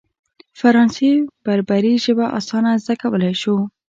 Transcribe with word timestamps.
فرانسې 0.59 1.11
بربري 1.45 1.93
ژبه 2.05 2.25
اسانه 2.39 2.71
زده 2.83 2.93
کولای 3.01 3.33
شو. 3.41 3.55